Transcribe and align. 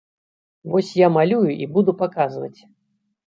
Вось 0.75 0.93
я 0.99 1.09
малюю 1.17 1.51
і 1.65 1.69
буду 1.75 1.91
паказваць! 2.01 2.59